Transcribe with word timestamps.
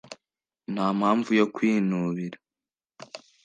Ntampamvu 0.73 1.29
yo 1.39 1.45
kwinubira 1.55 2.37